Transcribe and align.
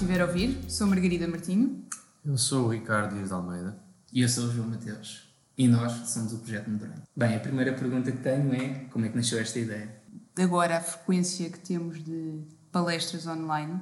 estiver 0.00 0.22
a 0.22 0.24
ouvir, 0.24 0.64
sou 0.66 0.86
Margarida 0.86 1.28
Martinho. 1.28 1.84
Eu 2.24 2.38
sou 2.38 2.64
o 2.64 2.68
Ricardo 2.70 3.14
Dias 3.16 3.28
de 3.28 3.34
Almeida. 3.34 3.76
E 4.10 4.22
eu 4.22 4.28
sou 4.30 4.44
o 4.44 4.50
João 4.50 4.68
Mateus. 4.68 5.30
E 5.58 5.68
nós 5.68 5.92
somos 6.08 6.32
o 6.32 6.38
Projeto 6.38 6.70
Medronho. 6.70 7.02
Bem, 7.14 7.36
a 7.36 7.38
primeira 7.38 7.74
pergunta 7.74 8.10
que 8.10 8.16
tenho 8.16 8.54
é 8.54 8.86
como 8.90 9.04
é 9.04 9.10
que 9.10 9.16
nasceu 9.16 9.38
esta 9.38 9.58
ideia? 9.58 9.94
Agora, 10.38 10.78
a 10.78 10.80
frequência 10.80 11.50
que 11.50 11.58
temos 11.58 12.02
de 12.02 12.40
palestras 12.72 13.26
online, 13.26 13.78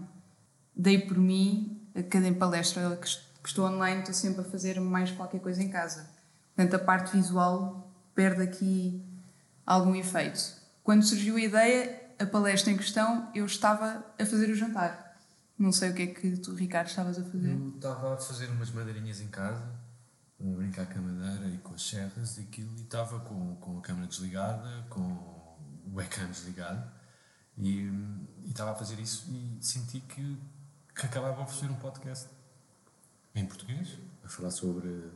dei 0.74 0.98
por 0.98 1.16
mim, 1.16 1.80
a 1.94 2.02
cada 2.02 2.32
palestra 2.32 2.98
que 3.40 3.48
estou 3.48 3.64
online, 3.64 4.00
estou 4.00 4.14
sempre 4.14 4.40
a 4.40 4.44
fazer 4.44 4.80
mais 4.80 5.12
qualquer 5.12 5.40
coisa 5.40 5.62
em 5.62 5.68
casa. 5.68 6.10
Portanto, 6.56 6.74
a 6.74 6.84
parte 6.84 7.16
visual 7.16 7.94
perde 8.12 8.42
aqui 8.42 9.00
algum 9.64 9.94
efeito. 9.94 10.40
Quando 10.82 11.04
surgiu 11.04 11.36
a 11.36 11.40
ideia, 11.40 12.02
a 12.18 12.26
palestra 12.26 12.72
em 12.72 12.76
questão, 12.76 13.30
eu 13.36 13.46
estava 13.46 14.04
a 14.18 14.26
fazer 14.26 14.50
o 14.50 14.56
jantar. 14.56 15.07
Não 15.58 15.72
sei 15.72 15.90
o 15.90 15.94
que 15.94 16.02
é 16.02 16.06
que 16.06 16.36
tu, 16.36 16.54
Ricardo, 16.54 16.86
estavas 16.86 17.18
a 17.18 17.24
fazer. 17.24 17.50
Eu 17.50 17.68
estava 17.74 18.14
a 18.14 18.16
fazer 18.16 18.48
umas 18.48 18.70
madeirinhas 18.70 19.20
em 19.20 19.26
casa, 19.26 19.64
a 20.40 20.44
brincar 20.56 20.86
com 20.86 21.00
a 21.00 21.02
madeira 21.02 21.48
e 21.48 21.58
com 21.58 21.74
as 21.74 21.82
serras 21.82 22.38
e 22.38 22.42
aquilo, 22.42 22.72
e 22.78 22.82
estava 22.82 23.18
com, 23.20 23.56
com 23.56 23.78
a 23.78 23.80
câmera 23.80 24.06
desligada, 24.06 24.86
com 24.88 25.00
o 25.00 25.58
webcam 25.94 26.30
desligado, 26.30 26.88
e, 27.56 27.90
estava 28.46 28.70
a 28.70 28.74
fazer 28.74 29.00
isso 29.00 29.26
e 29.30 29.58
senti 29.60 29.98
que, 30.00 30.38
que 30.94 31.06
acabava 31.06 31.44
de 31.44 31.52
fazer 31.52 31.72
um 31.72 31.76
podcast 31.76 32.28
em 33.34 33.44
português, 33.44 33.98
a 34.24 34.28
falar 34.28 34.52
sobre 34.52 35.10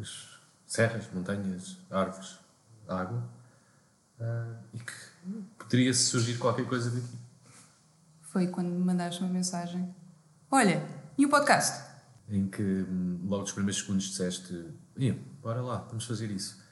as 0.00 0.40
serras, 0.66 1.08
montanhas, 1.12 1.78
árvores, 1.88 2.38
água, 2.88 3.28
uh, 4.18 4.56
e 4.74 4.78
que 4.80 4.92
poderia 5.56 5.94
surgir 5.94 6.36
qualquer 6.36 6.66
coisa 6.66 6.90
daqui. 6.90 7.27
Foi 8.38 8.46
quando 8.46 8.68
me 8.68 8.84
mandaste 8.84 9.20
uma 9.20 9.32
mensagem: 9.32 9.92
Olha, 10.48 10.80
e 11.18 11.26
o 11.26 11.28
podcast? 11.28 11.82
Em 12.30 12.46
que 12.46 12.62
hum, 12.62 13.18
logo 13.24 13.42
nos 13.42 13.50
primeiros 13.50 13.80
segundos 13.80 14.04
disseste: 14.04 14.64
bora 15.42 15.60
lá, 15.60 15.78
vamos 15.88 16.04
fazer 16.04 16.30
isso. 16.30 16.62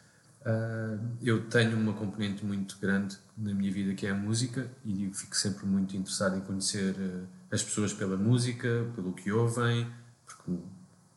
Uh, 0.42 1.04
eu 1.20 1.48
tenho 1.48 1.76
uma 1.76 1.92
componente 1.92 2.44
muito 2.44 2.78
grande 2.78 3.18
na 3.36 3.52
minha 3.52 3.72
vida 3.72 3.94
que 3.94 4.06
é 4.06 4.10
a 4.10 4.14
música 4.14 4.70
e 4.84 5.10
fico 5.12 5.36
sempre 5.36 5.66
muito 5.66 5.96
interessado 5.96 6.36
em 6.36 6.40
conhecer 6.40 6.94
uh, 6.94 7.26
as 7.50 7.64
pessoas 7.64 7.92
pela 7.92 8.16
música, 8.16 8.88
pelo 8.94 9.12
que 9.12 9.32
ouvem, 9.32 9.90
porque 10.24 10.52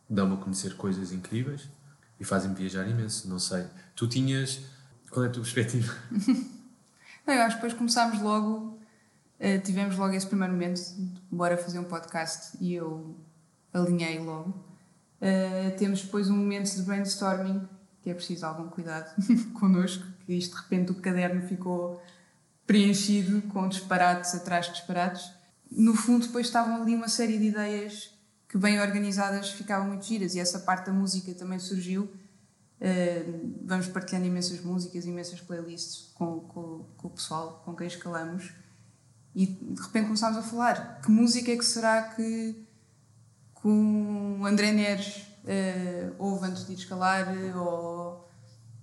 dão-me 0.10 0.34
a 0.34 0.38
conhecer 0.38 0.76
coisas 0.76 1.12
incríveis 1.12 1.70
e 2.20 2.26
fazem-me 2.26 2.56
viajar 2.56 2.88
imenso. 2.88 3.30
Não 3.30 3.38
sei. 3.38 3.68
Tu 3.96 4.08
tinhas. 4.08 4.62
Qual 5.12 5.24
é 5.24 5.30
a 5.30 5.32
tua 5.32 5.44
perspectiva? 5.44 5.94
Não, 7.24 7.36
eu 7.36 7.44
acho 7.44 7.58
que 7.58 7.62
depois 7.62 7.74
começámos 7.74 8.20
logo, 8.20 8.79
uh, 9.40 9.62
tivemos 9.64 9.98
logo 9.98 10.14
esse 10.14 10.28
primeiro 10.28 10.54
momento, 10.54 10.82
bora 11.32 11.58
fazer 11.58 11.80
um 11.80 11.84
podcast 11.84 12.58
e 12.62 12.74
eu 12.74 13.16
alinhei 13.74 14.20
logo. 14.20 14.50
Uh, 15.22 15.76
temos 15.78 16.02
depois 16.04 16.30
um 16.30 16.38
momento 16.38 16.74
de 16.74 16.82
brainstorming, 16.84 17.68
que 18.02 18.10
é 18.10 18.14
preciso 18.14 18.46
algum 18.46 18.70
cuidado 18.70 19.14
connosco, 19.60 20.06
que 20.26 20.34
isto 20.34 20.56
de 20.56 20.62
repente 20.62 20.92
o 20.92 20.96
caderno 20.96 21.42
ficou 21.48 22.02
preenchido 22.66 23.42
com 23.50 23.68
disparates 23.68 24.36
atrás 24.36 24.68
de 24.68 24.74
disparates. 24.74 25.32
No 25.72 25.96
fundo, 25.96 26.26
depois 26.26 26.48
estavam 26.48 26.82
ali 26.82 26.96
uma 26.96 27.08
série 27.08 27.38
de 27.38 27.46
ideias 27.46 28.14
que, 28.48 28.58
bem 28.58 28.80
organizadas, 28.80 29.52
ficavam 29.52 29.88
muito 29.88 30.06
giras 30.06 30.36
e 30.36 30.40
essa 30.40 30.60
parte 30.60 30.88
da 30.88 30.94
música 30.94 31.34
também 31.34 31.60
surgiu 31.60 32.10
Uh, 32.80 33.60
vamos 33.66 33.88
partilhando 33.88 34.28
imensas 34.28 34.62
músicas, 34.62 35.06
imensas 35.06 35.42
playlists 35.42 36.14
com, 36.14 36.40
com, 36.40 36.86
com, 36.96 37.08
o 37.10 37.12
pessoal 37.12 37.62
com 37.66 37.76
quem 37.76 37.88
escalamos 37.88 38.54
e 39.36 39.46
de 39.46 39.82
repente 39.82 40.06
começámos 40.06 40.38
a 40.38 40.42
falar 40.42 41.02
que 41.02 41.12
música 41.12 41.52
é 41.52 41.58
que 41.58 41.66
será 41.66 42.02
que 42.02 42.66
com 43.54 44.42
André 44.46 44.72
Neres 44.72 45.28
uh, 45.44 46.16
ouve 46.18 46.48
antes 46.48 46.66
de 46.66 46.74
ir 46.74 46.76
escalar 46.76 47.28
ou, 47.56 48.30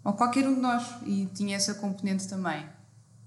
ou 0.04 0.12
qualquer 0.12 0.46
um 0.46 0.54
de 0.54 0.60
nós. 0.60 0.84
E 1.04 1.26
tinha 1.34 1.56
essa 1.56 1.74
componente 1.74 2.28
também. 2.28 2.66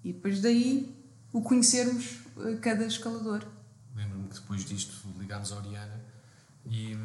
E 0.04 0.14
depois 0.14 0.42
daí 0.42 0.96
o 1.34 1.42
conhecermos 1.42 2.20
uh, 2.38 2.58
cada 2.62 2.86
escalador. 2.86 3.44
Lembro-me 3.96 4.28
que 4.30 4.36
depois 4.36 4.64
disto 4.64 5.08
ligámos 5.18 5.52
a 5.52 5.58
Oriana 5.58 6.00
e 6.66 6.96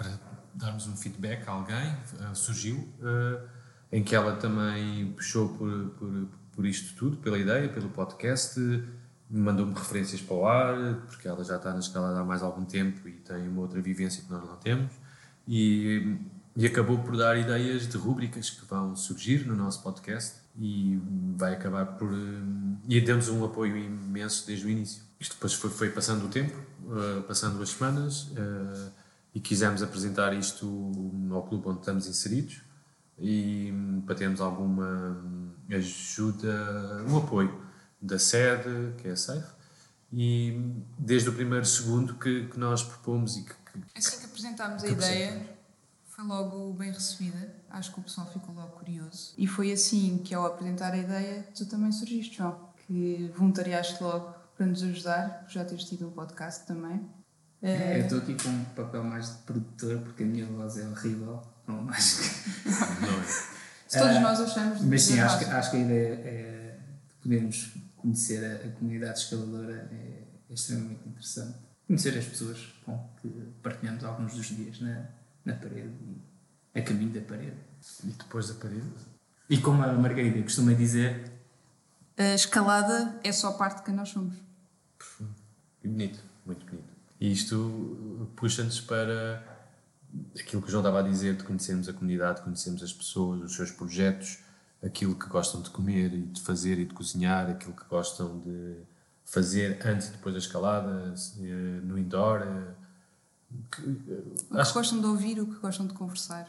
para 0.00 0.18
darmos 0.54 0.86
um 0.86 0.96
feedback 0.96 1.46
a 1.46 1.52
alguém, 1.52 1.92
uh, 2.20 2.34
surgiu, 2.34 2.76
uh, 3.00 3.48
em 3.92 4.02
que 4.02 4.14
ela 4.14 4.36
também 4.36 5.12
puxou 5.12 5.50
por, 5.50 5.90
por, 5.90 6.28
por 6.52 6.66
isto 6.66 6.94
tudo, 6.96 7.16
pela 7.18 7.38
ideia, 7.38 7.68
pelo 7.68 7.88
podcast, 7.88 8.60
mandou-me 9.30 9.72
referências 9.74 10.20
para 10.20 10.36
o 10.36 10.46
ar, 10.46 10.96
porque 11.06 11.28
ela 11.28 11.42
já 11.44 11.56
está 11.56 11.72
na 11.72 11.78
escalada 11.78 12.20
há 12.20 12.24
mais 12.24 12.42
algum 12.42 12.64
tempo 12.64 13.08
e 13.08 13.12
tem 13.12 13.48
uma 13.48 13.62
outra 13.62 13.80
vivência 13.80 14.22
que 14.22 14.30
nós 14.30 14.44
não 14.44 14.56
temos, 14.56 14.92
e, 15.46 16.16
e 16.56 16.66
acabou 16.66 16.98
por 16.98 17.16
dar 17.16 17.38
ideias 17.38 17.86
de 17.86 17.96
rúbricas 17.96 18.50
que 18.50 18.64
vão 18.66 18.96
surgir 18.96 19.46
no 19.46 19.54
nosso 19.54 19.82
podcast 19.82 20.40
e 20.58 21.00
vai 21.36 21.54
acabar 21.54 21.86
por. 21.86 22.12
Uh, 22.12 22.78
e 22.88 23.00
demos 23.00 23.28
um 23.28 23.44
apoio 23.44 23.76
imenso 23.76 24.46
desde 24.46 24.66
o 24.66 24.70
início. 24.70 25.02
Isto 25.18 25.34
depois 25.34 25.54
foi, 25.54 25.70
foi 25.70 25.90
passando 25.90 26.26
o 26.26 26.28
tempo, 26.28 26.56
passando 27.28 27.62
as 27.62 27.70
semanas 27.70 28.32
e 29.34 29.38
quisemos 29.38 29.82
apresentar 29.82 30.32
isto 30.32 30.90
ao 31.30 31.42
clube 31.42 31.68
onde 31.68 31.80
estamos 31.80 32.06
inseridos 32.06 32.62
e 33.18 33.72
para 34.06 34.14
termos 34.14 34.40
alguma 34.40 35.49
ajuda, 35.74 37.04
um 37.08 37.18
apoio 37.18 37.64
da 38.00 38.18
sede, 38.18 38.94
que 38.98 39.08
é 39.08 39.12
a 39.12 39.16
SAFE, 39.16 39.52
e 40.12 40.74
desde 40.98 41.28
o 41.28 41.32
primeiro 41.32 41.64
segundo 41.64 42.14
que, 42.14 42.48
que 42.48 42.58
nós 42.58 42.82
propomos 42.82 43.36
e 43.36 43.44
que, 43.44 43.50
que 43.50 43.80
Assim 43.94 44.18
que 44.18 44.24
apresentámos 44.24 44.82
a 44.82 44.88
ideia, 44.88 45.46
foi 46.04 46.24
logo 46.24 46.72
bem 46.72 46.90
recebida, 46.90 47.54
acho 47.70 47.92
que 47.92 48.00
o 48.00 48.02
pessoal 48.02 48.26
ficou 48.26 48.54
logo 48.54 48.72
curioso. 48.72 49.32
E 49.38 49.46
foi 49.46 49.72
assim 49.72 50.18
que 50.24 50.34
ao 50.34 50.46
apresentar 50.46 50.92
a 50.92 50.96
ideia, 50.96 51.46
tu 51.54 51.66
também 51.66 51.92
surgiste, 51.92 52.38
João, 52.38 52.58
que 52.86 53.30
voluntariaste 53.36 54.02
logo 54.02 54.34
para 54.56 54.66
nos 54.66 54.82
ajudar, 54.82 55.46
já 55.48 55.64
teres 55.64 55.84
tido 55.84 56.08
um 56.08 56.10
podcast 56.10 56.66
também. 56.66 57.08
É... 57.62 58.00
Eu 58.00 58.04
estou 58.04 58.18
aqui 58.18 58.34
com 58.42 58.48
um 58.48 58.64
papel 58.74 59.04
mais 59.04 59.30
de 59.30 59.42
produtor 59.42 59.98
porque 60.00 60.22
a 60.22 60.26
minha 60.26 60.46
voz 60.46 60.78
é 60.78 60.88
horrível. 60.88 61.42
Não, 61.66 61.82
mas... 61.82 62.44
não 62.66 63.08
é. 63.08 63.59
Se 63.90 63.98
todos 63.98 64.16
uh, 64.18 64.20
nós 64.20 64.40
achamos. 64.40 64.82
Mas 64.82 65.02
sim, 65.02 65.18
acho 65.18 65.40
que, 65.40 65.44
acho 65.46 65.70
que 65.72 65.76
a 65.78 65.80
ideia 65.80 66.14
é 66.14 66.78
de 67.08 67.14
podermos 67.20 67.72
conhecer 67.96 68.44
a, 68.44 68.68
a 68.68 68.70
comunidade 68.70 69.18
escaladora 69.18 69.90
é, 69.90 70.22
é, 70.48 70.54
extremamente 70.54 71.08
interessante. 71.08 71.58
Conhecer 71.88 72.16
as 72.16 72.24
pessoas 72.24 72.72
bom, 72.86 73.12
que 73.20 73.28
partilhamos 73.60 74.04
alguns 74.04 74.34
dos 74.34 74.46
dias 74.46 74.80
na, 74.80 75.08
na 75.44 75.54
parede 75.54 75.90
e 76.04 76.78
a 76.78 76.82
caminho 76.82 77.10
da 77.10 77.20
parede. 77.20 77.56
E 78.04 78.12
depois 78.12 78.46
da 78.46 78.54
parede? 78.54 78.86
E 79.48 79.58
como 79.58 79.82
a 79.82 79.92
Margarida 79.92 80.40
costuma 80.40 80.72
dizer. 80.72 81.28
A 82.16 82.34
escalada 82.34 83.18
é 83.24 83.32
só 83.32 83.54
parte 83.54 83.78
de 83.78 83.82
quem 83.86 83.94
nós 83.94 84.10
somos. 84.10 84.36
Profundo. 84.96 85.34
E 85.82 85.88
bonito, 85.88 86.20
muito 86.46 86.64
bonito. 86.64 86.84
E 87.18 87.32
isto 87.32 88.30
puxa-nos 88.36 88.80
para 88.80 89.59
aquilo 90.38 90.62
que 90.62 90.68
o 90.68 90.70
João 90.70 90.82
estava 90.82 91.00
a 91.00 91.02
dizer, 91.02 91.36
de 91.36 91.44
conhecermos 91.44 91.88
a 91.88 91.92
comunidade, 91.92 92.42
conhecermos 92.42 92.82
as 92.82 92.92
pessoas, 92.92 93.42
os 93.42 93.54
seus 93.54 93.70
projetos, 93.70 94.38
aquilo 94.82 95.14
que 95.14 95.28
gostam 95.28 95.60
de 95.60 95.70
comer 95.70 96.12
e 96.14 96.22
de 96.22 96.40
fazer 96.40 96.78
e 96.78 96.84
de 96.84 96.94
cozinhar, 96.94 97.50
aquilo 97.50 97.74
que 97.74 97.84
gostam 97.84 98.40
de 98.40 98.76
fazer 99.24 99.78
antes 99.86 100.08
e 100.08 100.12
depois 100.12 100.34
da 100.34 100.38
escalada, 100.38 101.14
eh, 101.38 101.80
no 101.82 101.98
indoor. 101.98 102.42
Eh, 102.42 102.74
que, 103.70 103.82
o 103.82 104.64
que 104.64 104.72
gostam 104.72 105.00
de 105.00 105.06
ouvir, 105.06 105.40
o 105.40 105.46
que 105.46 105.60
gostam 105.60 105.86
de 105.86 105.94
conversar. 105.94 106.48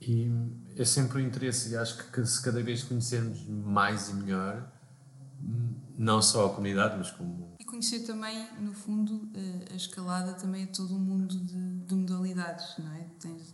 E 0.00 0.30
é 0.76 0.84
sempre 0.84 1.18
o 1.18 1.20
interesse, 1.20 1.70
e 1.70 1.76
acho 1.76 2.10
que 2.10 2.26
se 2.26 2.42
cada 2.42 2.62
vez 2.62 2.82
conhecermos 2.82 3.46
mais 3.48 4.10
e 4.10 4.14
melhor, 4.14 4.70
não 5.96 6.20
só 6.20 6.46
a 6.46 6.50
comunidade, 6.50 6.96
mas 6.98 7.10
como 7.10 7.54
conhecer 7.74 8.00
também, 8.00 8.46
no 8.60 8.72
fundo, 8.72 9.28
eh, 9.34 9.72
a 9.72 9.76
escalada 9.76 10.32
também 10.34 10.62
é 10.62 10.66
todo 10.66 10.94
um 10.94 10.98
mundo 10.98 11.36
de, 11.36 11.80
de 11.80 11.94
modalidades, 11.94 12.76
não 12.78 12.92
é? 12.92 13.04
Tens, 13.18 13.52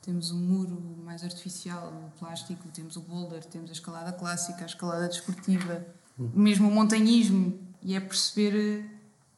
temos 0.00 0.30
o 0.30 0.36
um 0.36 0.38
muro 0.38 0.80
mais 1.04 1.22
artificial, 1.22 1.88
o 1.88 2.18
plástico, 2.18 2.66
temos 2.68 2.96
o 2.96 3.02
boulder, 3.02 3.44
temos 3.44 3.68
a 3.68 3.72
escalada 3.74 4.12
clássica, 4.12 4.62
a 4.62 4.66
escalada 4.66 5.06
desportiva, 5.06 5.86
uhum. 6.18 6.30
mesmo 6.34 6.68
o 6.68 6.70
montanhismo, 6.70 7.58
e 7.82 7.94
é 7.94 8.00
perceber 8.00 8.54
eh, 8.56 8.90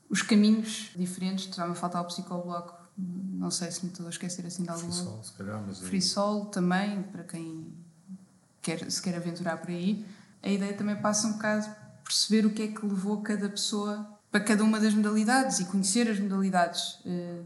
os 0.09 0.23
caminhos 0.23 0.93
diferentes. 0.97 1.47
Estava 1.47 1.73
a 1.73 1.75
faltar 1.75 2.03
o 2.03 2.07
psicobloco, 2.07 2.75
não 2.97 3.51
sei 3.51 3.71
se 3.73 3.85
me 3.85 3.91
estou 3.91 4.07
a 4.07 4.11
esquecer 4.11 4.47
assim 4.47 4.63
de 4.63 4.71
alguma. 4.71 4.93
Free 4.93 5.05
Sol, 5.05 5.25
se 5.25 5.33
calhar, 5.33 5.63
mas. 5.67 5.79
Free 5.81 6.03
Sol 6.03 6.47
também, 6.47 7.03
para 7.03 7.25
quem 7.25 7.67
quer, 8.63 8.89
se 8.91 9.03
quer 9.03 9.17
aventurar 9.17 9.57
por 9.57 9.71
aí. 9.71 10.07
A 10.43 10.49
ideia 10.49 10.73
também 10.73 10.97
passa 10.97 11.27
um 11.27 11.33
bocado 11.33 11.80
perceber 12.05 12.47
o 12.47 12.51
que 12.51 12.63
é 12.63 12.69
que 12.69 12.85
levou 12.85 13.23
cada 13.23 13.49
pessoa 13.49 14.19
para 14.31 14.41
cada 14.41 14.63
uma 14.63 14.79
das 14.79 14.95
modalidades 14.95 15.59
e 15.61 15.65
conhecer 15.65 16.09
as 16.09 16.19
modalidades. 16.19 16.99
Eh, 17.05 17.43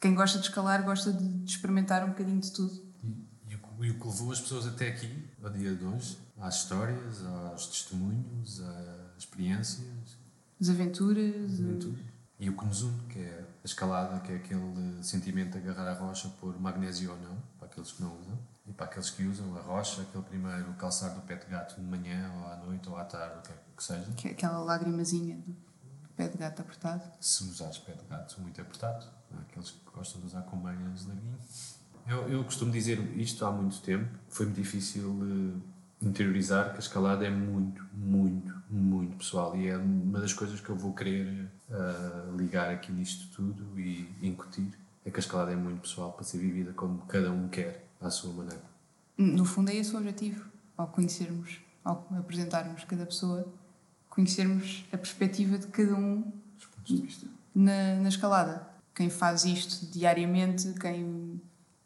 quem 0.00 0.14
gosta 0.14 0.38
de 0.38 0.46
escalar 0.46 0.84
gosta 0.84 1.12
de 1.12 1.44
experimentar 1.44 2.04
um 2.04 2.08
bocadinho 2.08 2.40
de 2.40 2.52
tudo. 2.52 2.72
E, 3.02 3.52
e, 3.52 3.56
o, 3.56 3.84
e 3.84 3.90
o 3.90 3.98
que 3.98 4.06
levou 4.06 4.32
as 4.32 4.40
pessoas 4.40 4.66
até 4.66 4.88
aqui, 4.88 5.24
ao 5.42 5.50
dia 5.50 5.74
de 5.74 5.84
hoje, 5.84 6.18
às 6.38 6.56
histórias, 6.56 7.24
aos 7.24 7.66
testemunhos, 7.66 8.60
às 8.60 9.18
experiências, 9.18 10.18
as 10.60 10.68
aventuras. 10.68 11.52
As 11.52 11.60
aventuras. 11.60 11.98
E 12.40 12.48
o 12.48 12.56
que 12.56 12.64
nos 12.64 12.82
une, 12.82 13.00
que 13.08 13.18
é 13.18 13.44
a 13.62 13.66
escalada, 13.66 14.20
que 14.20 14.32
é 14.32 14.36
aquele 14.36 15.02
sentimento 15.02 15.58
de 15.58 15.68
agarrar 15.68 15.90
a 15.90 15.94
rocha 15.94 16.28
por 16.40 16.58
magnésio 16.60 17.10
ou 17.10 17.18
não, 17.18 17.36
para 17.58 17.66
aqueles 17.66 17.90
que 17.92 18.02
não 18.02 18.16
usam. 18.18 18.38
E 18.68 18.72
para 18.72 18.86
aqueles 18.86 19.08
que 19.10 19.24
usam 19.24 19.56
a 19.56 19.60
rocha, 19.60 20.02
aquele 20.02 20.24
primeiro 20.24 20.72
calçar 20.74 21.14
do 21.14 21.22
pé 21.22 21.36
de 21.36 21.46
gato 21.46 21.80
de 21.80 21.86
manhã, 21.86 22.30
ou 22.36 22.52
à 22.52 22.56
noite, 22.56 22.88
ou 22.88 22.96
à 22.96 23.04
tarde, 23.04 23.38
o 23.38 23.42
que 23.42 23.52
é 23.52 23.56
que 23.76 23.82
seja. 23.82 24.12
Que 24.16 24.28
é 24.28 24.30
aquela 24.32 24.58
lágrimazinha 24.58 25.36
do 25.36 25.56
pé 26.14 26.28
de 26.28 26.36
gato 26.36 26.60
apertado. 26.60 27.02
Se 27.18 27.44
usares 27.44 27.78
pé 27.78 27.92
de 27.92 28.04
gato 28.04 28.40
muito 28.40 28.60
apertado, 28.60 29.06
há 29.34 29.40
aqueles 29.40 29.70
que 29.70 29.90
gostam 29.94 30.20
de 30.20 30.26
usar 30.26 30.42
com 30.42 30.56
meias 30.56 31.06
larguinho. 31.06 31.38
Eu, 32.06 32.28
eu 32.28 32.44
costumo 32.44 32.72
dizer 32.72 32.98
isto 33.18 33.44
há 33.44 33.52
muito 33.52 33.80
tempo, 33.80 34.08
foi-me 34.28 34.52
difícil 34.52 35.10
uh, 35.10 35.62
interiorizar 36.00 36.70
que 36.70 36.76
a 36.76 36.78
escalada 36.78 37.26
é 37.26 37.30
muito, 37.30 37.84
muito, 37.92 38.54
muito 38.70 39.16
pessoal 39.16 39.54
e 39.56 39.68
é 39.68 39.76
uma 39.76 40.20
das 40.20 40.32
coisas 40.32 40.60
que 40.60 40.70
eu 40.70 40.76
vou 40.76 40.94
querer 40.94 41.50
uh, 41.68 42.36
ligar 42.36 42.70
aqui 42.70 42.92
nisto 42.92 43.28
tudo 43.34 43.78
e 43.78 44.10
incutir, 44.22 44.72
é 45.04 45.10
que 45.10 45.16
a 45.16 45.20
escalada 45.20 45.52
é 45.52 45.56
muito 45.56 45.82
pessoal 45.82 46.12
para 46.12 46.24
ser 46.24 46.38
vivida 46.38 46.72
como 46.72 46.98
cada 47.06 47.30
um 47.30 47.48
quer, 47.48 47.87
à 48.00 48.10
sua 48.10 48.32
maneira. 48.32 48.62
No 49.16 49.44
fundo 49.44 49.70
é 49.70 49.74
esse 49.74 49.94
o 49.94 49.98
objetivo, 49.98 50.44
ao 50.76 50.88
conhecermos, 50.88 51.60
ao 51.84 52.06
apresentarmos 52.16 52.84
cada 52.84 53.04
pessoa, 53.04 53.46
conhecermos 54.08 54.84
a 54.92 54.96
perspectiva 54.96 55.58
de 55.58 55.66
cada 55.68 55.94
um 55.94 56.32
na, 57.54 57.96
na 57.96 58.08
escalada. 58.08 58.66
Quem 58.94 59.10
faz 59.10 59.44
isto 59.44 59.86
diariamente, 59.86 60.72
quem 60.74 61.40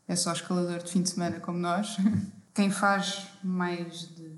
é 0.07 0.17
só 0.17 0.33
escalador 0.33 0.83
de 0.83 0.91
fim 0.91 1.03
de 1.03 1.11
semana 1.11 1.41
como 1.41 1.59
nós, 1.59 1.97
quem 2.55 2.71
faz 2.71 3.29
mais 3.43 4.09
de, 4.15 4.29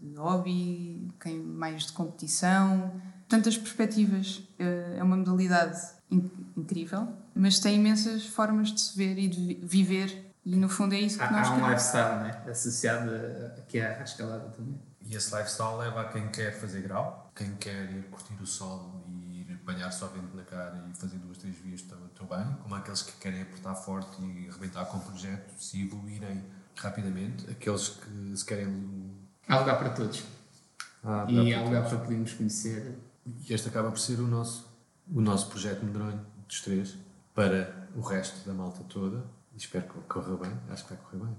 de 0.00 0.16
hobby, 0.16 1.10
quem 1.20 1.38
mais 1.40 1.86
de 1.86 1.92
competição, 1.92 3.00
tantas 3.28 3.56
perspectivas. 3.56 4.42
É 4.58 5.02
uma 5.02 5.16
modalidade 5.16 5.80
incrível, 6.56 7.08
mas 7.34 7.58
tem 7.58 7.76
imensas 7.76 8.26
formas 8.26 8.72
de 8.72 8.80
se 8.80 8.96
ver 8.96 9.18
e 9.18 9.28
de 9.28 9.54
viver, 9.62 10.23
e 10.44 10.56
no 10.56 10.68
fundo 10.68 10.94
é 10.94 11.00
isso 11.00 11.18
que 11.18 11.24
há, 11.24 11.30
nós 11.30 11.48
há 11.48 11.50
um 11.52 11.54
queremos. 11.56 11.70
lifestyle 11.70 12.22
né? 12.22 12.50
associado 12.50 13.10
aqui 13.58 13.80
à, 13.80 13.98
à 13.98 14.02
escalada 14.02 14.48
também. 14.50 14.80
E 15.06 15.14
esse 15.14 15.34
lifestyle 15.34 15.76
leva 15.76 16.00
a 16.02 16.04
quem 16.08 16.28
quer 16.28 16.58
fazer 16.58 16.82
grau, 16.82 17.30
quem 17.34 17.54
quer 17.56 17.90
ir 17.90 18.04
curtir 18.10 18.34
o 18.40 18.46
sol 18.46 19.04
e 19.08 19.40
ir 19.40 19.56
banhar 19.64 19.92
só 19.92 20.06
vento 20.08 20.34
na 20.34 20.42
cara 20.42 20.82
e 20.90 20.96
fazer 20.98 21.18
duas, 21.18 21.38
três 21.38 21.56
vias 21.56 21.80
estou 21.80 22.26
bem, 22.26 22.56
como 22.62 22.74
aqueles 22.74 23.02
que 23.02 23.12
querem 23.12 23.42
apertar 23.42 23.74
forte 23.74 24.22
e 24.22 24.48
arrebentar 24.48 24.86
com 24.86 24.98
projetos 25.00 25.74
e 25.74 25.82
evoluírem 25.82 26.42
rapidamente, 26.76 27.50
aqueles 27.50 27.88
que 27.88 28.36
se 28.36 28.44
querem. 28.44 29.10
Há 29.48 29.58
lugar 29.58 29.78
para 29.78 29.90
todos. 29.90 30.24
Ah, 31.02 31.26
e 31.28 31.52
há 31.52 31.62
lugar 31.62 31.86
para 31.86 31.98
podermos 31.98 32.32
conhecer. 32.32 32.98
E 33.26 33.52
este 33.52 33.68
acaba 33.68 33.90
por 33.90 33.98
ser 33.98 34.18
o 34.20 34.26
nosso, 34.26 34.66
o 35.12 35.20
nosso 35.20 35.48
projeto 35.48 35.84
medronho 35.84 36.24
dos 36.46 36.60
três 36.62 36.96
para 37.34 37.88
o 37.94 38.00
resto 38.00 38.46
da 38.46 38.54
malta 38.54 38.82
toda. 38.84 39.24
Espero 39.56 39.86
que 39.86 40.00
corra 40.08 40.36
bem. 40.36 40.52
Acho 40.70 40.84
que 40.84 40.94
vai 40.94 41.02
correr 41.04 41.24
bem. 41.24 41.36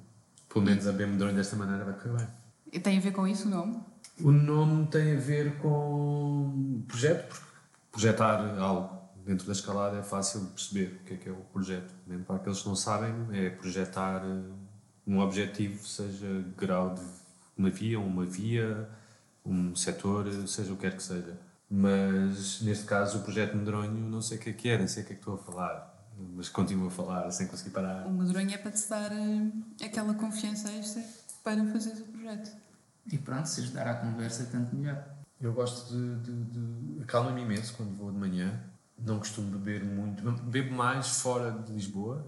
Pelo 0.50 0.66
menos 0.66 0.88
a 0.88 0.92
bem 0.92 1.08
medronho 1.08 1.36
desta 1.36 1.56
maneira 1.56 1.84
vai 1.84 1.94
correr 1.94 2.18
bem. 2.18 2.28
E 2.72 2.80
tem 2.80 2.98
a 2.98 3.02
ver 3.02 3.12
com 3.12 3.28
isso 3.28 3.48
o 3.48 3.52
nome? 3.52 3.80
O 4.22 4.32
nome 4.32 4.88
tem 4.88 5.16
a 5.16 5.20
ver 5.20 5.58
com 5.58 6.84
projeto, 6.88 7.28
porque 7.28 7.46
projetar 7.92 8.58
algo 8.60 8.96
dentro 9.26 9.46
da 9.46 9.54
escalada 9.54 9.98
é 9.98 10.04
fácil 10.04 10.42
de 10.42 10.48
perceber 10.48 11.00
o 11.02 11.06
que 11.06 11.14
é 11.16 11.18
que 11.18 11.30
é 11.30 11.32
o 11.32 11.36
projeto. 11.52 11.94
Mesmo 12.08 12.24
para 12.24 12.38
aqueles 12.38 12.62
que 12.62 12.68
não 12.68 12.76
sabem, 12.76 13.14
é 13.34 13.50
projetar 13.50 14.24
eh, 14.24 14.52
um 15.06 15.20
objetivo, 15.20 15.86
seja 15.86 16.46
grau 16.56 16.94
de 16.94 17.02
uma 17.58 17.70
via, 17.70 18.00
uma 18.00 18.26
via, 18.26 18.88
um 19.46 19.76
setor, 19.76 20.32
seja 20.48 20.72
o 20.72 20.76
que 20.76 20.84
quer 20.84 20.96
que 20.96 21.04
seja. 21.04 21.38
Mas 21.70 22.62
neste 22.62 22.86
caso, 22.86 23.20
o 23.20 23.22
projeto 23.22 23.58
Medronho, 23.58 23.92
não 23.92 24.22
sei 24.22 24.38
o 24.38 24.42
que 24.42 24.50
é 24.50 24.54
que 24.54 24.70
é, 24.70 24.78
nem 24.78 24.88
sei 24.88 25.04
o 25.04 25.06
que 25.06 25.14
é 25.14 25.16
que 25.16 25.22
estou 25.22 25.36
a 25.36 25.38
falar, 25.38 25.95
mas 26.18 26.50
continuo 26.50 26.88
a 26.88 26.92
falar 26.92 27.30
sem 27.32 27.48
conseguir 27.48 27.72
parar. 27.72 28.06
O 28.08 28.12
medronho 28.12 28.52
é 28.52 28.58
para 28.58 28.72
te 28.72 28.88
dar 28.90 29.12
eh, 29.12 29.86
aquela 29.86 30.14
confiança 30.14 30.72
extra 30.72 31.04
para 31.44 31.64
fazeres 31.72 32.00
o 32.00 32.06
projeto. 32.06 32.56
E 33.12 33.18
pronto, 33.18 33.48
se 33.48 33.62
ajudar 33.62 33.88
à 33.88 33.96
conversa, 33.96 34.48
tanto 34.52 34.76
melhor. 34.76 35.06
Eu 35.40 35.54
gosto 35.54 35.94
de. 35.94 36.16
de, 36.20 36.44
de 36.46 37.04
acalma-me 37.04 37.42
imenso 37.42 37.74
quando 37.76 37.96
vou 37.96 38.12
de 38.12 38.18
manhã. 38.18 38.64
Não 38.98 39.20
costumo 39.20 39.52
beber 39.52 39.84
muito. 39.84 40.24
Bebo 40.44 40.74
mais 40.74 41.20
fora 41.20 41.52
de 41.52 41.74
Lisboa, 41.74 42.26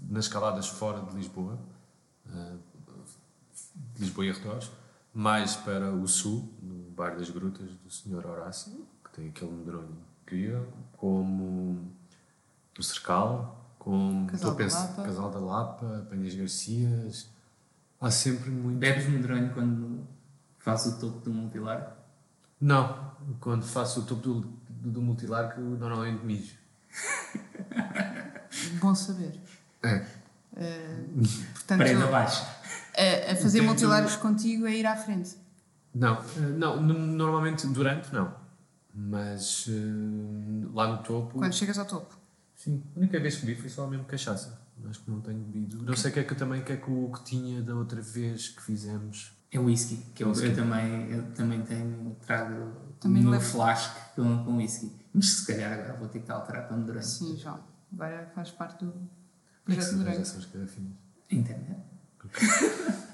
nas 0.00 0.26
escaladas 0.26 0.68
fora 0.68 1.00
de 1.00 1.16
Lisboa, 1.16 1.58
eh, 2.28 2.56
de 3.94 4.00
Lisboa 4.00 4.26
e 4.26 4.30
arredores, 4.30 4.70
mais 5.12 5.56
para 5.56 5.92
o 5.92 6.06
sul, 6.06 6.52
no 6.62 6.90
Bar 6.90 7.16
das 7.16 7.30
Grutas 7.30 7.70
do 7.70 7.90
Sr. 7.90 8.26
Horácio, 8.26 8.86
que 9.02 9.10
tem 9.12 9.28
aquele 9.30 9.52
medronho 9.52 9.96
incrível, 10.22 10.68
como 10.96 11.90
o 12.78 12.82
Cercal, 12.82 13.64
como 13.78 14.26
Casal 14.26 14.50
da 14.50 14.56
pensar- 14.56 14.80
Lapa. 14.88 15.02
Casal 15.02 15.30
da 15.30 15.38
Lapa, 15.38 16.06
Penhas 16.10 16.34
Garcias. 16.34 17.28
Há 18.00 18.10
sempre 18.10 18.50
muito. 18.50 18.78
Bebes 18.78 19.06
medronho 19.08 19.52
quando 19.54 20.06
faz 20.58 20.86
o 20.86 20.98
topo 20.98 21.18
do 21.20 21.32
multilar? 21.32 21.96
Não, 22.60 23.12
quando 23.40 23.64
faço 23.64 24.00
o 24.00 24.02
topo 24.04 24.20
do, 24.22 24.40
do, 24.40 24.90
do 24.90 25.02
multilargo, 25.02 25.60
normalmente 25.60 26.24
mijo. 26.24 26.54
Bom 28.80 28.94
saber. 28.94 29.40
É. 29.82 30.04
Eh, 30.56 31.04
portanto, 31.52 31.78
Parede 31.78 32.02
abaixo. 32.02 32.44
a, 32.96 33.32
a 33.32 33.36
fazer 33.36 33.60
multilargos 33.62 34.16
contigo 34.16 34.66
é 34.66 34.74
ir 34.76 34.86
à 34.86 34.96
frente. 34.96 35.36
Não, 35.94 36.14
eh, 36.36 36.40
não, 36.56 36.80
normalmente 36.82 37.66
durante 37.66 38.12
não. 38.12 38.32
Mas 38.94 39.66
eh, 39.68 40.66
lá 40.72 40.86
no 40.88 40.98
topo. 41.02 41.38
Quando 41.38 41.52
chegas 41.52 41.78
ao 41.78 41.84
topo. 41.84 42.14
Sim, 42.54 42.82
a 42.94 42.98
única 42.98 43.18
vez 43.20 43.36
que 43.36 43.46
bebi 43.46 43.60
foi 43.60 43.70
só 43.70 43.86
mesmo 43.86 44.04
cachaça. 44.04 44.62
Acho 44.88 45.00
que 45.00 45.10
não 45.10 45.20
tenho 45.20 45.38
bebido. 45.38 45.82
Não 45.82 45.96
sei 45.96 46.10
o 46.10 46.14
que 46.14 46.20
é 46.20 46.24
que 46.24 46.32
eu 46.32 46.36
também 46.36 46.62
que 46.62 46.72
é 46.72 46.76
que 46.76 46.90
o 46.90 47.10
que 47.12 47.24
tinha 47.24 47.62
da 47.62 47.74
outra 47.74 48.00
vez 48.02 48.48
que 48.48 48.62
fizemos. 48.62 49.32
É 49.50 49.58
whisky, 49.58 49.96
que 50.14 50.24
eu, 50.24 50.28
Whisky. 50.30 50.46
eu 50.46 50.54
também, 50.56 51.10
eu 51.10 51.32
também 51.32 51.62
tenho, 51.62 52.16
trago 52.26 52.72
Também 52.98 53.24
levo. 53.24 53.44
flask 53.44 53.94
com, 54.16 54.44
com 54.44 54.56
whisky. 54.56 54.90
Mas 55.12 55.26
se 55.30 55.46
calhar 55.46 55.72
agora 55.72 55.94
vou 55.96 56.08
ter 56.08 56.20
que 56.22 56.30
alterar 56.32 56.66
para 56.66 56.76
medronho. 56.76 57.02
Sim, 57.02 57.36
João. 57.36 57.60
Agora 57.92 58.30
faz 58.34 58.50
parte 58.50 58.84
do 58.84 58.90
é 58.90 59.74
projeto 59.74 59.94
arranja 60.00 60.20
essas 60.22 60.44
garrafinhas? 60.46 60.96
Internet. 61.30 61.80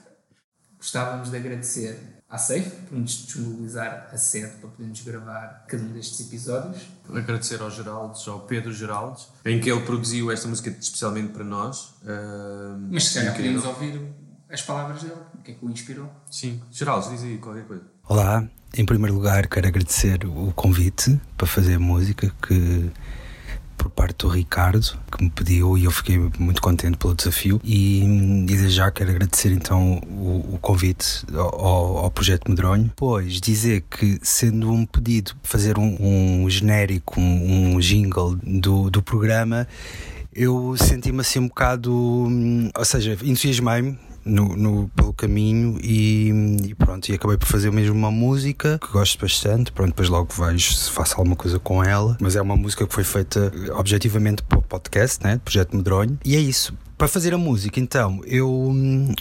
Gostávamos 0.79 1.31
de 1.31 1.37
agradecer 1.37 2.20
à 2.31 2.39
Safe 2.39 2.71
por 2.89 2.97
nos 2.97 3.11
disponibilizar 3.27 4.09
a 4.13 4.17
sede 4.17 4.53
para 4.61 4.71
podermos 4.71 5.01
gravar 5.03 5.65
cada 5.67 5.83
um 5.83 5.89
destes 5.89 6.21
episódios. 6.21 6.83
Agradecer 7.13 7.61
ao 7.61 7.71
Geraldes, 7.71 8.27
ao 8.29 8.41
Pedro 8.41 8.73
Geraldes, 8.73 9.27
em 9.45 9.59
que 9.61 9.71
ele 9.71 9.81
produziu 9.81 10.31
esta 10.31 10.47
música 10.47 10.71
especialmente 10.71 11.33
para 11.33 11.43
nós. 11.45 11.95
eh, 12.07 12.77
Mas 12.91 13.09
se 13.09 13.15
calhar 13.15 13.35
podemos 13.35 13.65
ouvir 13.65 14.01
as 14.49 14.63
palavras 14.63 15.03
dele, 15.03 15.15
o 15.35 15.43
que 15.43 15.51
é 15.51 15.55
que 15.55 15.65
o 15.65 15.71
inspirou. 15.71 16.09
Sim, 16.31 16.61
Geraldes, 16.71 17.11
diz 17.11 17.23
aí 17.25 17.39
qualquer 17.39 17.65
coisa. 17.65 17.83
Olá, 18.09 18.49
em 18.77 18.85
primeiro 18.87 19.15
lugar 19.15 19.49
quero 19.49 19.67
agradecer 19.67 20.25
o 20.25 20.53
convite 20.53 21.21
para 21.37 21.47
fazer 21.49 21.79
música 21.79 22.33
que 22.47 22.91
por 23.81 23.89
parte 23.89 24.19
do 24.19 24.29
Ricardo 24.29 24.79
que 25.11 25.25
me 25.25 25.31
pediu 25.31 25.79
e 25.79 25.85
eu 25.85 25.91
fiquei 25.91 26.19
muito 26.39 26.61
contente 26.61 26.99
pelo 26.99 27.15
desafio. 27.15 27.59
E, 27.65 28.05
e 28.05 28.45
desde 28.45 28.69
já 28.69 28.91
quero 28.91 29.11
agradecer 29.11 29.53
então 29.53 29.95
o, 30.07 30.55
o 30.55 30.59
convite 30.61 31.25
ao, 31.35 31.97
ao 31.99 32.11
projeto 32.11 32.51
Medronho. 32.51 32.93
Pois 32.95 33.41
dizer 33.41 33.85
que 33.91 34.19
sendo 34.23 34.71
um 34.71 34.85
pedido 34.85 35.33
fazer 35.43 35.79
um, 35.79 35.97
um 35.99 36.51
genérico 36.51 37.19
um, 37.19 37.75
um 37.75 37.81
jingle 37.81 38.37
do, 38.43 38.91
do 38.91 39.03
programa 39.03 39.67
eu 40.35 40.77
senti-me 40.77 41.21
assim 41.21 41.39
um 41.39 41.49
bocado 41.49 41.93
hum, 41.93 42.71
ou 42.77 42.85
seja, 42.85 43.17
entusiasmei-me 43.23 43.99
no, 44.25 44.57
no- 44.57 44.89
pelo 44.95 45.13
caminho 45.13 45.79
e, 45.83 46.31
e 46.69 46.75
pronto, 46.75 47.09
e 47.09 47.15
acabei 47.15 47.37
por 47.37 47.47
fazer 47.47 47.71
mesmo 47.73 47.95
uma 47.95 48.11
música 48.11 48.79
que 48.79 48.93
gosto 48.93 49.19
bastante, 49.21 49.73
pronto, 49.73 49.89
depois 49.91 50.09
logo 50.09 50.29
vejo 50.33 50.73
se 50.75 50.91
faço 50.91 51.15
alguma 51.17 51.37
coisa 51.37 51.59
com 51.59 51.83
ela, 51.83 52.17
mas 52.21 52.37
é 52.37 52.43
uma 52.43 52.57
música 52.57 52.87
que 52.87 52.93
foi 52.95 53.05
feita 53.05 53.53
objetivamente 53.75 54.43
para 54.43 54.59
o 54.59 54.63
podcast, 54.63 55.23
né, 55.25 55.41
Projeto 55.45 55.77
Medronho, 55.77 56.19
e 56.25 56.37
é 56.37 56.39
isso. 56.41 56.75
Para 57.01 57.09
fazer 57.09 57.33
a 57.33 57.39
música, 57.39 57.81
então, 57.81 58.21
eu, 58.27 58.75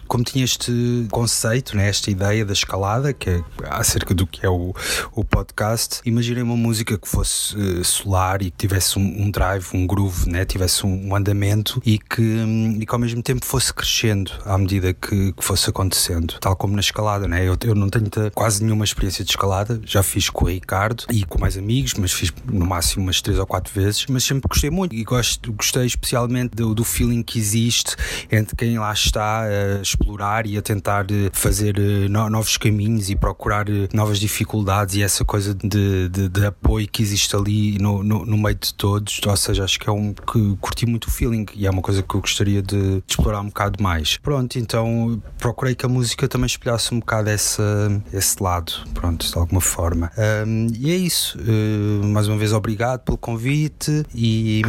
como 0.05 0.21
tinha 0.21 0.43
este 0.43 1.07
conceito, 1.09 1.77
né, 1.77 1.87
esta 1.87 2.11
ideia 2.11 2.43
da 2.43 2.51
escalada, 2.51 3.13
que 3.13 3.29
é 3.29 3.43
acerca 3.69 4.13
do 4.13 4.27
que 4.27 4.45
é 4.45 4.49
o, 4.49 4.75
o 5.15 5.23
podcast, 5.23 6.01
imaginei 6.03 6.43
uma 6.43 6.57
música 6.57 6.97
que 6.97 7.07
fosse 7.07 7.55
eh, 7.57 7.81
solar 7.81 8.41
e 8.41 8.51
que 8.51 8.57
tivesse 8.57 8.99
um, 8.99 9.21
um 9.21 9.31
drive, 9.31 9.65
um 9.73 9.87
groove, 9.87 10.29
né, 10.29 10.43
tivesse 10.43 10.85
um, 10.85 11.07
um 11.07 11.15
andamento 11.15 11.81
e 11.85 11.97
que, 11.97 12.21
hum, 12.21 12.79
e 12.81 12.85
que 12.85 12.93
ao 12.93 12.99
mesmo 12.99 13.23
tempo 13.23 13.45
fosse 13.45 13.73
crescendo 13.73 14.33
à 14.43 14.57
medida 14.57 14.93
que, 14.93 15.31
que 15.31 15.41
fosse 15.41 15.69
acontecendo, 15.69 16.35
tal 16.41 16.57
como 16.57 16.73
na 16.73 16.81
escalada. 16.81 17.29
Né? 17.29 17.47
Eu, 17.47 17.55
eu 17.63 17.75
não 17.75 17.89
tenho 17.89 18.09
quase 18.35 18.61
nenhuma 18.61 18.83
experiência 18.83 19.23
de 19.23 19.31
escalada, 19.31 19.79
já 19.85 20.03
fiz 20.03 20.29
com 20.29 20.43
o 20.43 20.49
Ricardo 20.49 21.05
e 21.09 21.23
com 21.23 21.39
mais 21.39 21.57
amigos, 21.57 21.93
mas 21.93 22.11
fiz 22.11 22.29
no 22.43 22.65
máximo 22.65 23.03
umas 23.03 23.21
três 23.21 23.39
ou 23.39 23.47
quatro 23.47 23.73
vezes, 23.73 24.05
mas 24.09 24.25
sempre 24.25 24.49
gostei 24.49 24.69
muito 24.69 24.93
e 24.93 25.01
gosto, 25.05 25.53
gostei 25.53 25.85
especialmente 25.85 26.53
do, 26.53 26.75
do 26.75 26.83
feeling 26.83 27.23
que 27.23 27.39
existe 27.39 27.68
isto 27.69 27.95
entre 28.31 28.55
quem 28.55 28.77
lá 28.77 28.91
está 28.91 29.43
a 29.43 29.81
explorar 29.81 30.45
e 30.45 30.57
a 30.57 30.61
tentar 30.61 31.05
eh, 31.09 31.29
fazer 31.31 31.77
eh, 31.79 32.09
novos 32.09 32.57
caminhos 32.57 33.09
e 33.09 33.15
procurar 33.15 33.65
novas 33.93 34.19
dificuldades 34.19 34.95
e 34.95 35.03
essa 35.03 35.23
coisa 35.23 35.53
de, 35.53 36.09
de, 36.09 36.27
de 36.27 36.45
apoio 36.45 36.87
que 36.87 37.01
existe 37.01 37.35
ali 37.35 37.77
no, 37.77 38.03
no, 38.03 38.25
no, 38.25 38.37
meio 38.37 38.55
de 38.55 38.73
todos. 38.73 39.21
Ou 39.25 39.37
seja, 39.37 39.63
acho 39.63 39.79
que 39.79 39.89
é 39.89 39.91
um 39.91 40.13
que 40.13 40.57
curti 40.59 40.85
muito 40.85 41.05
o 41.05 41.11
feeling 41.11 41.45
e 41.55 41.65
é 41.65 41.69
uma 41.69 41.81
coisa 41.81 42.01
que 42.01 42.15
eu 42.15 42.21
gostaria 42.21 42.61
de, 42.61 42.95
de 42.95 43.03
explorar 43.07 43.41
um 43.41 43.47
bocado 43.47 43.81
mais. 43.81 44.17
Pronto, 44.17 44.57
então 44.57 45.21
procurei 45.37 45.75
que 45.75 45.85
a 45.85 45.89
música 45.89 46.27
também 46.27 46.47
espelhasse 46.47 46.93
um 46.93 46.99
bocado 46.99 47.29
essa, 47.29 47.63
esse 48.11 48.41
lado, 48.41 48.73
pronto, 48.93 49.25
de 49.25 49.37
alguma 49.37 49.61
forma. 49.61 50.11
Um, 50.17 50.67
e 50.77 50.91
é 50.91 50.95
isso. 50.95 51.37
Uh, 51.39 52.05
mais 52.07 52.27
uma 52.27 52.37
vez, 52.37 52.53
obrigado 52.53 53.01
pelo 53.01 53.17
convite 53.17 54.03
e, 54.13 54.61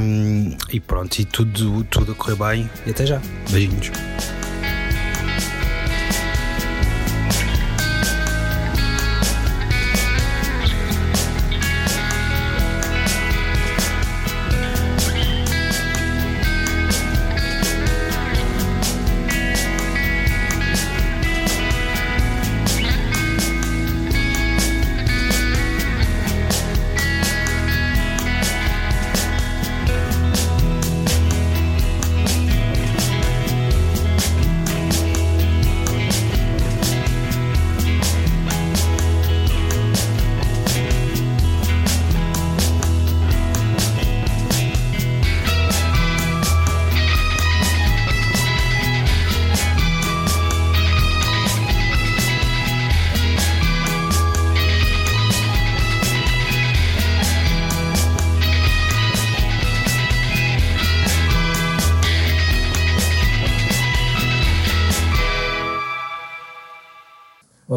e 0.70 0.80
pronto, 0.80 1.18
e 1.18 1.24
tudo, 1.24 1.84
tudo 1.84 2.12
a 2.12 2.14
correr 2.14 2.36
bem. 2.36 2.70
E 2.90 2.92
até 2.92 3.06
já. 3.06 3.22
Beijinhos. 3.52 3.92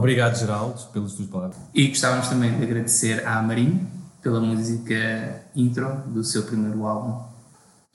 Obrigado, 0.03 0.37
Geraldo, 0.37 0.81
pelas 0.91 1.13
tuas 1.13 1.29
palavras. 1.29 1.57
E 1.73 1.87
gostávamos 1.87 2.27
também 2.27 2.57
de 2.57 2.61
agradecer 2.61 3.25
à 3.25 3.41
Marinho 3.41 3.89
pela 4.21 4.41
música 4.41 5.45
intro 5.55 6.03
do 6.07 6.25
seu 6.25 6.43
primeiro 6.43 6.85
álbum. 6.85 7.23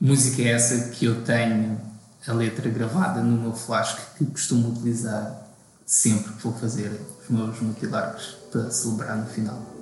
Música 0.00 0.43
essa 0.43 0.88
que 0.88 1.05
eu 1.05 1.23
tenho 1.23 1.79
a 2.27 2.33
letra 2.33 2.71
gravada 2.71 3.21
no 3.21 3.38
meu 3.38 3.53
flash 3.53 3.95
que 4.17 4.25
costumo 4.25 4.71
utilizar 4.71 5.50
sempre 5.85 6.33
que 6.33 6.43
vou 6.43 6.55
fazer 6.55 6.99
os 7.23 7.29
meus 7.29 7.61
multilargos 7.61 8.38
para 8.50 8.71
celebrar 8.71 9.19
no 9.19 9.27
final. 9.27 9.77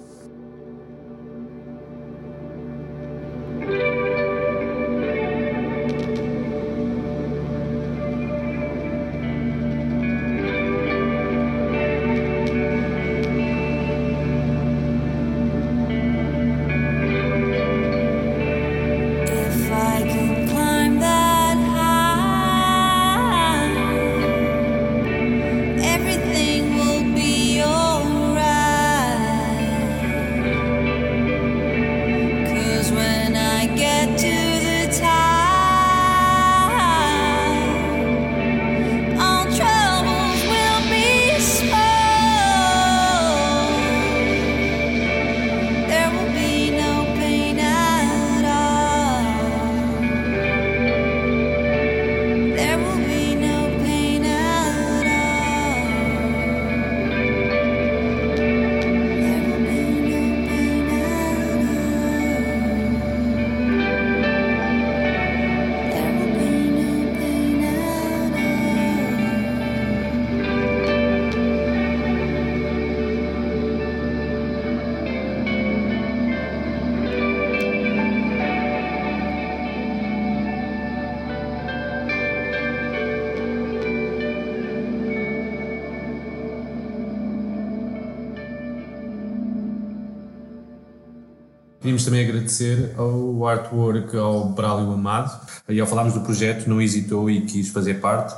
Também 92.06 92.26
agradecer 92.26 92.94
ao 92.96 93.46
artwork 93.46 94.16
ao 94.16 94.48
Brálio 94.48 94.92
Amado. 94.92 95.38
E 95.68 95.80
ao 95.80 95.86
falarmos 95.86 96.14
do 96.14 96.20
projeto, 96.20 96.68
não 96.68 96.80
hesitou 96.80 97.28
e 97.28 97.42
quis 97.42 97.68
fazer 97.68 97.94
parte. 97.94 98.34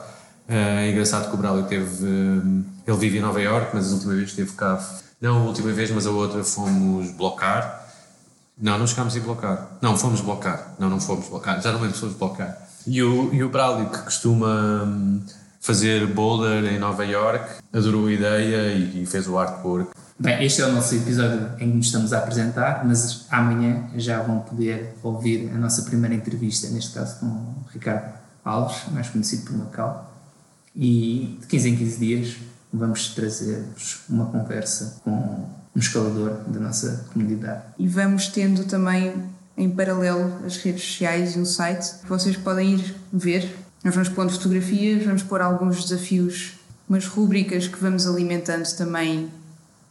Eh, 0.48 0.86
é 0.86 0.90
engraçado 0.90 1.28
que 1.28 1.34
o 1.34 1.38
Brálio 1.38 1.64
teve. 1.64 2.06
Eh, 2.06 2.90
ele 2.90 2.96
vive 2.96 3.18
em 3.18 3.20
Nova 3.20 3.40
York, 3.40 3.70
mas 3.74 3.90
a 3.90 3.94
última 3.94 4.14
vez 4.14 4.30
esteve 4.30 4.52
cá. 4.52 4.82
Não 5.20 5.38
a 5.38 5.42
última 5.44 5.70
vez, 5.72 5.90
mas 5.90 6.06
a 6.06 6.10
outra 6.10 6.42
fomos 6.42 7.10
blocar. 7.12 7.86
Não, 8.60 8.78
não 8.78 8.86
chegámos 8.86 9.16
a 9.16 9.20
blocar. 9.20 9.78
Não, 9.80 9.96
fomos 9.96 10.20
blocar. 10.20 10.74
Não, 10.78 10.88
não 10.88 11.00
fomos 11.00 11.28
blocar. 11.28 11.60
Já 11.60 11.70
não 11.70 11.80
lembro 11.80 11.94
se 11.94 12.00
fomos 12.00 12.16
blocar. 12.16 12.56
E 12.86 13.02
o, 13.02 13.32
e 13.32 13.44
o 13.44 13.48
Brálio, 13.50 13.90
que 13.90 13.98
costuma 13.98 14.82
hum, 14.84 15.20
fazer 15.60 16.06
boulder 16.06 16.64
em 16.72 16.78
Nova 16.78 17.04
York, 17.04 17.62
adorou 17.72 18.06
a 18.06 18.12
ideia 18.12 18.72
e, 18.72 19.02
e 19.02 19.06
fez 19.06 19.28
o 19.28 19.38
artwork. 19.38 19.90
Bem, 20.20 20.44
este 20.44 20.60
é 20.60 20.66
o 20.66 20.72
nosso 20.72 20.96
episódio 20.96 21.48
em 21.60 21.70
que 21.70 21.76
nos 21.76 21.86
estamos 21.86 22.12
a 22.12 22.18
apresentar, 22.18 22.84
mas 22.84 23.26
amanhã 23.30 23.88
já 23.94 24.20
vão 24.20 24.40
poder 24.40 24.94
ouvir 25.00 25.48
a 25.54 25.56
nossa 25.56 25.82
primeira 25.82 26.12
entrevista, 26.12 26.68
neste 26.70 26.90
caso 26.92 27.20
com 27.20 27.54
Ricardo 27.72 28.14
Alves, 28.44 28.78
mais 28.90 29.08
conhecido 29.08 29.44
por 29.44 29.56
Macau. 29.56 30.12
E 30.74 31.38
de 31.40 31.46
15 31.46 31.68
em 31.68 31.76
15 31.76 31.98
dias 32.00 32.36
vamos 32.72 33.14
trazer-vos 33.14 34.00
uma 34.08 34.26
conversa 34.26 35.00
com 35.04 35.12
um 35.12 35.78
escalador 35.78 36.38
da 36.48 36.58
nossa 36.58 37.06
comunidade. 37.12 37.62
E 37.78 37.86
vamos 37.86 38.26
tendo 38.26 38.64
também 38.64 39.14
em 39.56 39.70
paralelo 39.70 40.44
as 40.44 40.56
redes 40.56 40.82
sociais 40.82 41.36
e 41.36 41.38
um 41.38 41.44
site 41.44 41.94
que 42.02 42.08
vocês 42.08 42.36
podem 42.36 42.74
ir 42.74 42.96
ver. 43.12 43.56
Nós 43.84 43.94
vamos 43.94 44.08
pondo 44.08 44.32
fotografias, 44.32 45.04
vamos 45.04 45.22
pôr 45.22 45.40
alguns 45.40 45.84
desafios, 45.84 46.54
umas 46.88 47.06
rubricas 47.06 47.68
que 47.68 47.78
vamos 47.78 48.04
alimentando 48.04 48.66
também 48.76 49.30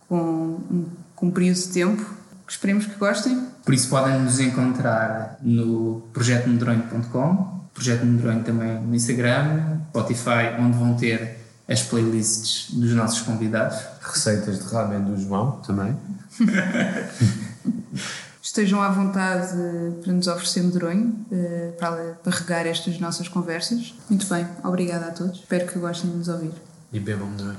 com 0.07 0.17
um, 0.17 0.85
com 1.15 1.27
um 1.27 1.31
período 1.31 1.57
de 1.57 1.67
tempo 1.67 2.17
que 2.45 2.51
esperemos 2.53 2.85
que 2.85 2.95
gostem. 2.95 3.47
Por 3.65 3.73
isso 3.73 3.89
podem 3.89 4.19
nos 4.21 4.39
encontrar 4.39 5.37
no 5.41 6.01
projetomedronho.com, 6.13 7.57
Projeto 7.73 8.05
Medronho 8.05 8.43
também 8.43 8.81
no 8.81 8.95
Instagram, 8.95 9.81
Spotify, 9.89 10.55
onde 10.59 10.77
vão 10.77 10.95
ter 10.95 11.37
as 11.67 11.83
playlists 11.83 12.71
dos 12.73 12.93
nossos 12.93 13.21
convidados. 13.21 13.77
Receitas 14.01 14.59
de 14.59 14.73
ramen 14.73 15.03
do 15.03 15.15
João 15.19 15.59
também. 15.61 15.95
Estejam 18.41 18.81
à 18.81 18.89
vontade 18.89 19.53
para 20.01 20.13
nos 20.13 20.25
oferecer 20.25 20.63
medronho, 20.63 21.13
eh, 21.31 21.73
para, 21.77 22.13
para 22.23 22.31
regar 22.35 22.65
estas 22.65 22.99
nossas 22.99 23.27
conversas. 23.27 23.93
Muito 24.09 24.25
bem, 24.27 24.47
obrigada 24.63 25.07
a 25.07 25.11
todos. 25.11 25.39
Espero 25.39 25.67
que 25.67 25.77
gostem 25.77 26.09
de 26.09 26.17
nos 26.17 26.29
ouvir. 26.29 26.53
E 26.91 26.99
bebam 26.99 27.29
medronho. 27.29 27.57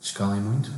Escalem 0.00 0.40
muito. 0.40 0.70